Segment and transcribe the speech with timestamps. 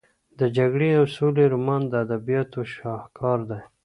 [0.39, 3.61] د جګړې او سولې رومان د ادبیاتو شاهکار دی.